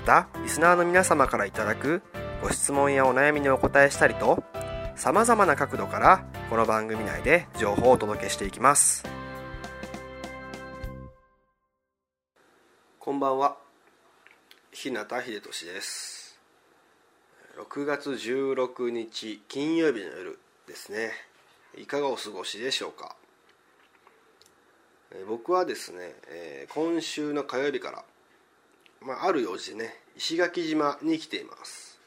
[0.00, 2.02] またリスナーの皆様からいただく
[2.42, 4.42] ご質問やお悩みにお答えしたりと
[4.96, 9.04] さまざまな角度からこの番組内で情報をお届けしていきます。
[12.98, 13.58] こんばんは。
[14.72, 16.40] 日向秀俊です。
[17.58, 21.10] 6月16日金曜日の夜ですね。
[21.76, 23.16] いかがお過ごしでしょうか。
[25.28, 26.14] 僕はですね
[26.70, 28.02] 今週の火曜日から、
[29.02, 31.98] まあ、ある用事でね石垣島に来ています。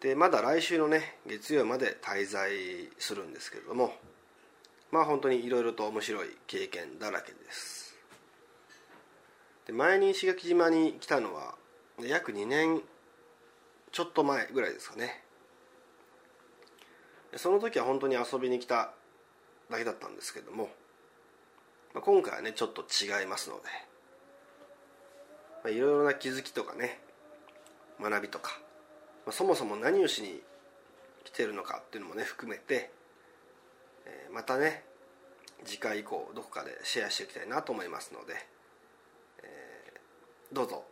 [0.00, 2.50] でまだ来週のね月曜まで滞在
[2.98, 3.94] するんですけれども
[4.90, 7.94] まあ本当にいろいろと面白い経験だらけです。
[9.66, 11.54] で前に石垣島に来たのは
[12.00, 12.80] 約2年
[13.92, 15.22] ちょっと前ぐらいですかね。
[17.36, 18.92] その時は本当に遊びに来た
[19.70, 20.68] だけだったんですけども
[21.94, 23.91] 今回はねちょっと違いますので。
[25.62, 27.00] まあいろいろな気づきとかね
[28.00, 28.58] 学びとか
[29.26, 30.40] まあそもそも何をしに
[31.24, 32.90] 来てるのかっていうのもね含めて
[34.32, 34.84] またね
[35.64, 38.34] 次回以降どこかでシェアしていきたいなと思いますので
[40.52, 40.82] どうぞ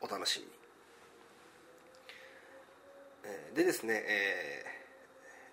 [0.00, 0.52] お楽しみに。
[3.54, 4.04] でですね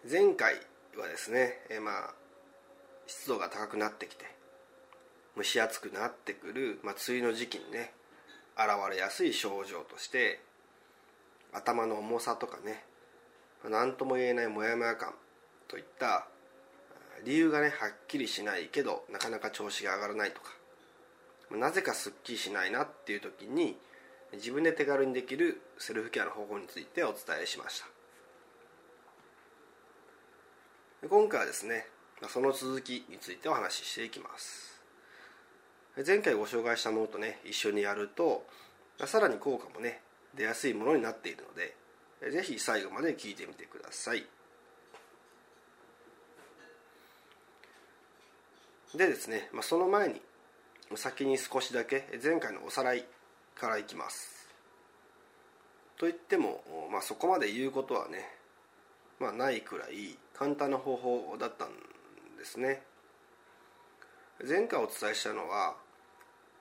[0.10, 0.56] 前回
[0.98, 2.14] はですねまあ
[3.08, 4.26] 湿度が高くなってきて
[5.36, 7.94] 蒸し暑くなってくる、まあ、梅雨の時期にね
[8.58, 10.42] 現れやすい症状として
[11.52, 12.84] 頭の重さとかね
[13.70, 15.14] 何とも言えないモヤモヤ感
[15.68, 16.28] といった
[17.26, 20.52] 理由がねはっきりしないけどなかなか調子が上がらないとか
[21.52, 23.78] なぜかすっきりしないなっていう時に
[24.34, 27.88] 自分で手軽にできるセルフケアの方法についてお伝えしました。
[31.08, 31.86] 今回はですね
[32.30, 34.73] その続きについてお話ししていきます。
[35.96, 38.46] 前回ご紹介したものとね一緒にやると
[39.06, 40.02] さらに効果もね
[40.36, 41.76] 出やすいものになっているので
[42.32, 44.26] 是非最後まで聞いてみてください。
[48.96, 50.22] でですね、まあ、その前に
[50.96, 53.06] 先に少しだけ前回のおさらい
[53.56, 54.48] からいきます。
[55.98, 58.30] といっても、まあ、そこまで言うことはね、
[59.20, 61.70] まあ、ないくらい簡単な方法だったん
[62.38, 62.84] ですね。
[64.48, 65.76] 前回お伝えしたのは、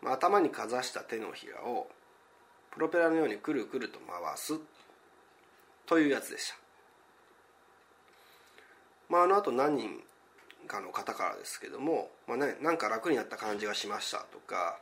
[0.04, 1.88] 頭にかざした手のひらを
[2.72, 4.58] プロペラのようにくるくると回す。
[5.86, 6.56] というやつでした。
[9.08, 10.00] まああのあと何人
[10.66, 14.78] かの方からですけども、まあね、なんか楽になった感じがしましたとか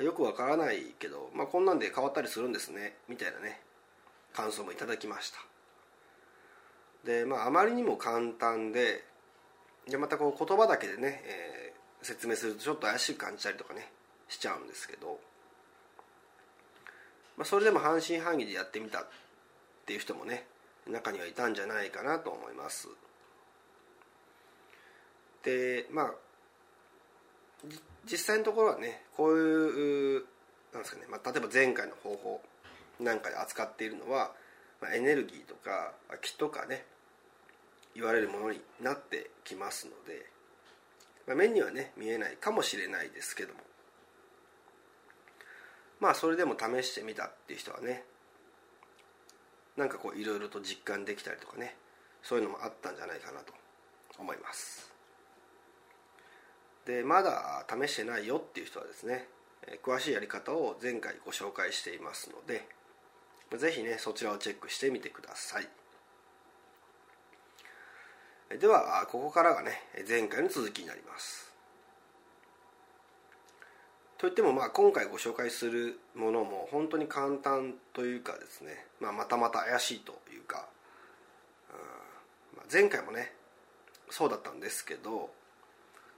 [0.00, 3.60] よくわからないけど、まあ、こんなんで変わったりするんですねみたいなね
[4.34, 5.38] 感想もいただきました。
[7.04, 9.04] でまああまりにも簡単で
[9.88, 13.88] でまたこう言葉だけでね、えー、説明するとちょっと怪しく感じたりとかね
[14.32, 15.20] しちゃうんですけど
[17.36, 19.06] まあ、それでも半信半疑でやってみたっ
[19.86, 20.46] ていう人もね
[20.88, 22.88] 中にはいたんじゃないかなと思います。
[25.44, 26.12] でまあ
[28.04, 30.24] 実際のところはねこういう
[30.72, 32.40] なんですかね、まあ、例えば前回の方法
[33.00, 34.32] なんかで扱っているのは、
[34.80, 36.84] まあ、エネルギーとか気とかね
[37.94, 40.26] 言われるものになってきますので、
[41.26, 43.60] まあ、目にはね見えないかもしれないですけども。
[46.02, 48.02] まあそれでも試してみたっていう人はね
[49.76, 51.76] なんかこういろいろと実感できたりとかね
[52.24, 53.52] そういうのもあったんじゃないかなと
[54.18, 54.90] 思います。
[56.86, 59.28] でまだ試してないよっていう人はですね
[59.84, 62.66] 詳しいやり方を前回ご紹介していますので
[63.56, 65.68] 是非ねそちらをチェックしてみてください。
[68.58, 71.51] ではここからがね前回の続きになります。
[74.22, 80.68] といってもまあ今回ご紹介するものも本当に簡単というかですね、まあ、またまた怪しいというか、
[82.52, 83.32] うんまあ、前回もね
[84.10, 85.30] そうだったんですけど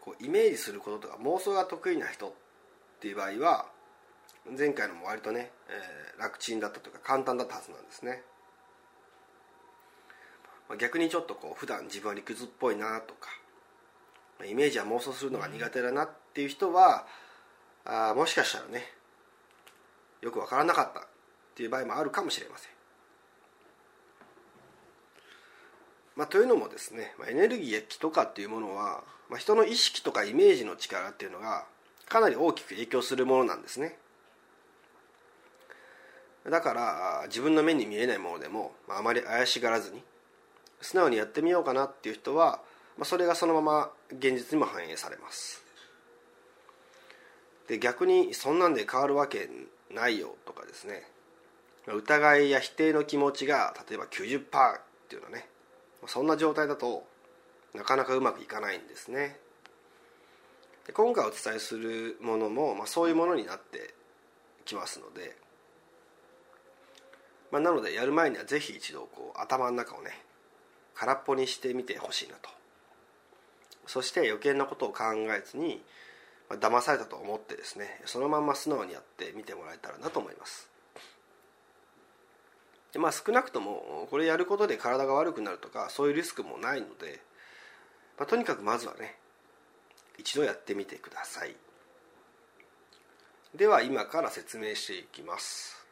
[0.03, 2.33] こうイメージすることとか妄想が得意な人っ
[3.01, 3.65] ていう場合は
[4.55, 8.21] 前回のも割とね、えー、楽ちんだったというか簡単だったはずなんですね、
[10.69, 13.31] まあ、逆にちょっとこう普段自分は理屈っぽいなとか
[14.47, 17.07] イメージは妄想するのが苦手だなっていう人は、
[17.85, 18.87] あもしかしたらね
[20.23, 21.03] よく分からなかったっ
[21.55, 22.75] ていう場合もあるかもしれません。
[26.17, 31.67] まあ、というのもですね、まあ、エネルギーや気とかっていうものは、まあ、人の意識とかイメージの力っていうのが
[32.09, 33.99] かなり大きく影響するものなんですね
[36.49, 40.03] だから自分の目に見えないものでも、まあ、まり怪しがらずに
[40.81, 42.61] 素直にやってみようかなっていう人は、
[42.97, 45.64] まあ、それがそのまま現実にも反映されます
[47.69, 49.49] で逆にそんなんで変わるわけ
[49.91, 51.03] ないよとかですね。
[51.87, 55.47] 疑いや否定の気持ちが例えば90%っていうのはね
[56.07, 57.05] そんな状態だと
[57.75, 59.39] なかなかうまくいかないんですね。
[60.87, 63.95] で今回お伝えするものも、まあ、そういうものになって
[64.65, 65.37] きますので、
[67.51, 70.11] まあ、なのでやる前にはぜひ一度こう頭の中をね
[70.95, 72.51] 空っぽにしてみてほしいなと。
[73.87, 75.05] そして余計なことを考
[75.37, 75.83] えずに
[76.51, 80.69] 騙されたと思ってですねそのまんま素直にやってみてもらえたらなと思います。
[82.93, 87.21] でまあ少なくともこれやることで体が悪くなるとかそういうリスクもないので、
[88.19, 89.17] まあ、とにかくまずはね
[90.17, 91.57] 一度やってみてください。
[93.57, 95.85] では今から説明していきます。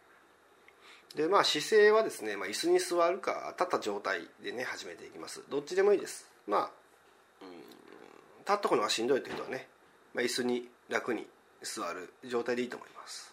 [1.16, 5.42] でまあ姿勢はですね、まあ、椅子に座るか立った状態でね始めていきます。
[5.50, 6.28] どっちでもいいです。
[6.46, 6.70] まあ、
[8.40, 9.68] 立っとくのがしんどいって人はね
[10.14, 11.26] まあ、椅子に楽に
[11.62, 13.32] 座る状態でいいと思います。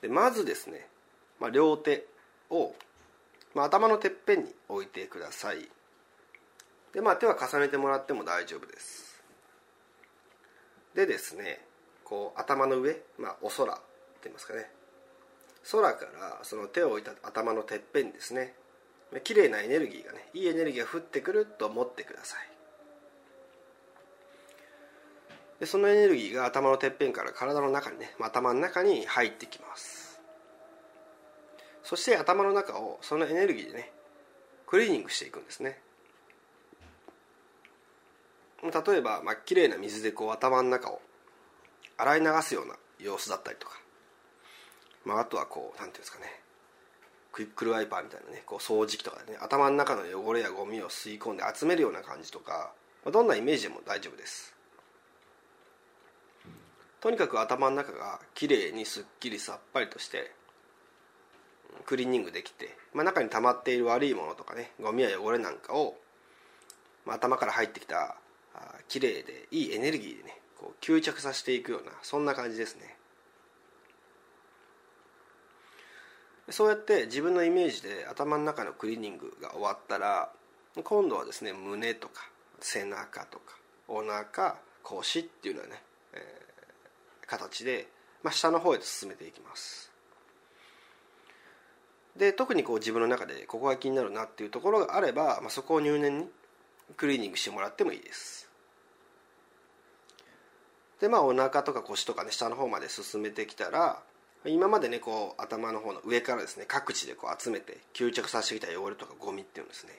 [0.00, 0.86] でまずですね、
[1.40, 2.06] まあ、両手
[2.50, 2.74] を、
[3.54, 5.68] まあ、頭のてっぺんに置いてください。
[6.92, 9.22] でまあ手は重ねてもらっても大丈夫です。
[10.94, 11.60] でですね
[12.04, 13.82] こう頭の上、まあ、お空って
[14.24, 14.70] 言いますかね。
[15.70, 18.54] 空からその手を置いた頭のてっぺんですね。
[19.24, 22.57] 綺麗なエネルギーがねいいエネルギーが降ってくると思ってください。
[25.60, 30.20] でそのエネルギーが頭のてっぺんから体の中にね頭の中に入ってきます。
[31.82, 33.92] そして頭の中をそのエネルギーでね
[34.66, 35.80] クリーニングしていくんですね。
[38.62, 41.00] 例えば、まあ綺麗な水でこう頭の中を
[41.96, 43.80] 洗い流すような様子だったりとか、
[45.04, 46.26] まあ、あとはこうなんていうんですかね。
[47.32, 52.72] クイックルワイパーみたいなねこう掃除機とかでね頭の中の汚れやゴミを吸い込んで集めるような感じとか、
[53.04, 54.57] まあ、どんなイメージでも大丈夫です。
[57.00, 60.32] とにかく頭の中がきれいにすっきりさっぱりとして
[61.86, 65.96] クリーニングできて、まあ、中に溜まっている悪いものとかねゴミや汚れなんかを、
[67.06, 68.16] まあ、頭から入ってきた
[68.88, 72.96] きれいでいいエネルギーでねこう吸着させていくようなそんな感じですね。
[76.50, 80.30] そうやって自分のイメージで頭の中のクリーニングが終わったら
[80.82, 82.26] 今度はですね胸とか
[82.58, 85.82] 背中とかお腹腰っていうのはね、
[86.14, 86.47] えー
[87.28, 87.86] 形で、
[88.22, 89.92] まあ、下の方へと進めていきます。
[92.16, 96.26] で特にこう自分の中でここが気になるなっていうところがあれば、まあ、そこを入念に
[96.96, 98.48] クリーニングしてもらってもいいです。
[101.00, 104.02] でまあお腹とか腰とかね下の方まで進めてきたら
[104.44, 109.92] 今までねこう頭の方の上からですね各地でこう集めて吸着させてきた汚れとかゴミっていうんですね。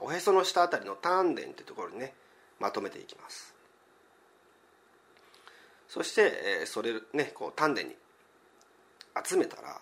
[0.00, 2.14] おへその下あたりの丹田っていうところにね
[2.60, 3.54] まとめていきます。
[5.92, 6.32] そして、
[6.62, 7.94] えそれねこう丹田に
[9.28, 9.78] 集めたら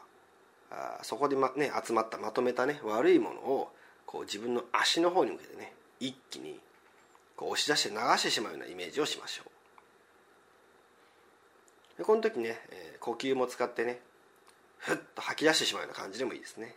[0.72, 3.70] あそこで、まね、集まったまとめたね悪いものを
[4.06, 6.58] こう自分の足の方に向けてね一気に
[7.36, 9.44] こう押し出して流してしまうようなイメージをしましょ
[11.94, 11.98] う。
[11.98, 14.00] でこの時ね、え呼吸も使ってね
[14.78, 16.74] ふっと吐き出してしまうような感じでもいいですね。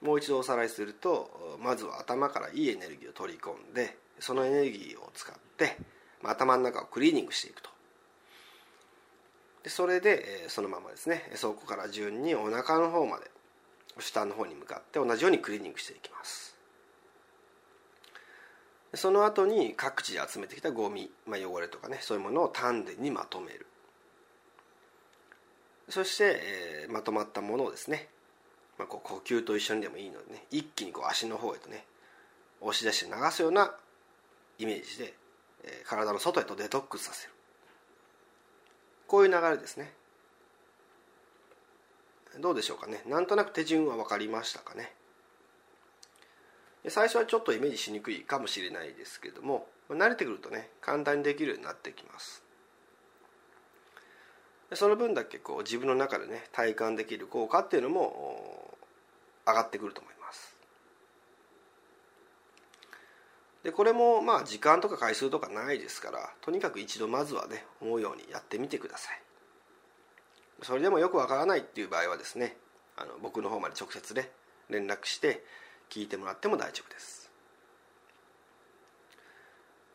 [0.00, 5.76] もう一度おさらいするとまずは頭からいいエネルギーを取り込んでそのエネルギーを使って
[6.30, 7.70] 頭の中をクリーニングしていくと。
[9.62, 11.30] でそれでそのままですね。
[11.34, 13.30] そこから順にお腹の方まで
[13.98, 16.54] 下の方に向かって同じようにクリーニングしていきます。
[18.94, 23.66] その後に各地で集めてきたゴミ、まあ、汚れとかねそういうものを丹田にまとめる。
[25.88, 28.08] そして、えー、まとまったものをですね、
[28.78, 31.84] まあ、こう呼吸と一緒にでもいいのでね一気にこう足の方へとね
[32.60, 33.74] 押し出して流すような
[34.58, 35.14] イメージで
[35.86, 37.32] 体の外へとデトックスさせる。
[39.06, 39.92] こういう流れですね。
[42.40, 43.02] どうでしょうかね。
[43.06, 44.92] なんとなく手順は分かりましたかね。
[46.88, 52.42] 最初はちょっとイメージしにくいかもしれないですけども慣れてくるとね簡単にできるようになってきます。
[54.72, 58.76] その分だけこう自分の中でね体感できる効果っていうのも
[59.46, 60.13] 上がってくると思います。
[63.64, 69.20] でこれもまあ時間とか回数とかないですからとにかく一度まずはね思うようにやってみてください。
[70.62, 72.56] それでもよくわからないっていう場合はですね
[72.96, 74.30] あの僕の方まで直接ね
[74.68, 75.44] 連絡して
[75.90, 77.30] 聞いてもらっても大丈夫です。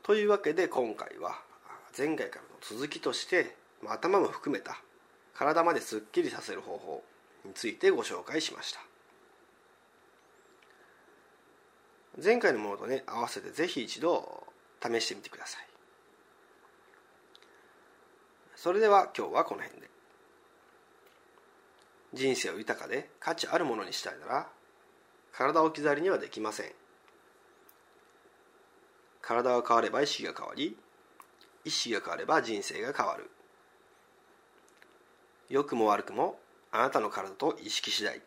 [0.04, 1.40] というわけで今回は
[1.96, 3.56] 前回からの続きとして
[3.88, 4.82] 頭も含めた
[5.36, 7.04] 体まですっきりさせる方法
[7.46, 8.89] についてご紹介しました。
[12.24, 14.44] 前回のものとね合わせてぜひ一度
[14.82, 15.68] 試してみてください。
[18.56, 19.90] それでは今日はこの辺で。
[22.14, 24.48] 人生を豊かで価値あるものにしたいなら
[25.32, 26.72] 体を置き去りにはできません。
[29.22, 30.76] 体が変われば意識が変わり
[31.64, 33.30] 意識が変われば人生が変わる。
[35.50, 36.40] 良くも悪くも
[36.72, 38.22] あなたの体と意識次第。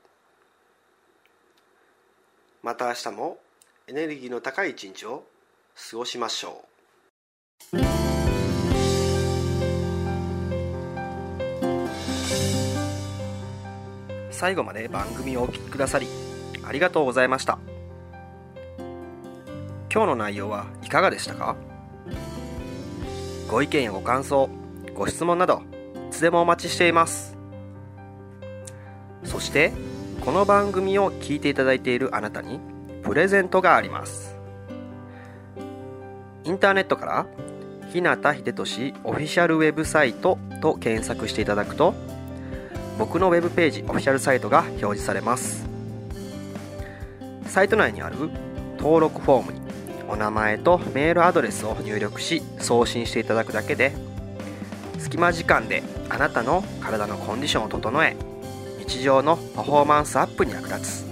[2.63, 3.39] また明日も
[3.89, 5.25] エネルギーの高い一日を
[5.91, 6.65] 過ごしましょ
[7.73, 7.79] う。
[14.31, 16.07] 最後まで番組をお聴きくださり
[16.65, 17.59] ありがとうございました。
[19.93, 21.57] 今日の内容はいかがでしたか？
[23.51, 24.49] ご意見やご感想
[24.95, 25.63] ご質問など
[26.09, 27.37] いつでもお待ちしています。
[29.25, 29.73] そして
[30.25, 32.61] この番組を聞いていただいているあなたに
[33.03, 34.37] プレゼントがあります。
[36.45, 37.27] インターネットから
[37.93, 41.95] 日向秀俊オフィシャルウェブサイトと検索していただくと
[42.99, 45.67] 僕のウェブページオフィシャルサイトが表示されます。
[47.47, 48.17] サイト内にある
[48.79, 49.61] 登録フォームに
[50.09, 53.93] お名前とメールアドレスを入力し送信していただくだけで
[54.99, 58.17] 隙間時間であなたの体のコンディションを整え
[58.79, 61.12] 日常のパフォーマンスアップに役立つ。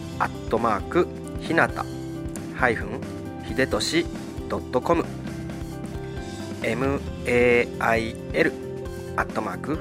[0.21, 1.07] アットマーク
[1.39, 1.83] ひなた
[2.55, 3.01] ハイフン
[3.43, 4.05] ひでとし
[4.49, 5.03] ドットコム。
[6.61, 6.99] mail
[9.17, 9.79] アットマーク